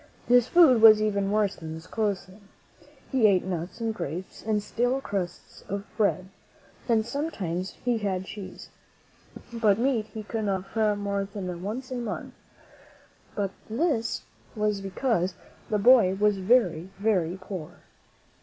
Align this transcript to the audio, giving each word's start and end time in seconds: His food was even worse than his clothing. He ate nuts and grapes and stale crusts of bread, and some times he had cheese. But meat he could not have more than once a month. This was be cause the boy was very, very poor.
His 0.27 0.47
food 0.47 0.81
was 0.81 0.99
even 0.99 1.29
worse 1.29 1.57
than 1.57 1.75
his 1.75 1.85
clothing. 1.85 2.47
He 3.11 3.27
ate 3.27 3.43
nuts 3.43 3.79
and 3.79 3.93
grapes 3.93 4.41
and 4.41 4.63
stale 4.63 4.99
crusts 4.99 5.63
of 5.69 5.85
bread, 5.95 6.29
and 6.89 7.05
some 7.05 7.29
times 7.29 7.75
he 7.85 7.99
had 7.99 8.25
cheese. 8.25 8.69
But 9.53 9.77
meat 9.77 10.07
he 10.07 10.23
could 10.23 10.45
not 10.45 10.63
have 10.69 10.97
more 10.97 11.25
than 11.31 11.61
once 11.61 11.91
a 11.91 11.97
month. 11.97 12.33
This 13.69 14.23
was 14.55 14.81
be 14.81 14.89
cause 14.89 15.35
the 15.69 15.77
boy 15.77 16.15
was 16.15 16.39
very, 16.39 16.89
very 16.97 17.37
poor. 17.39 17.81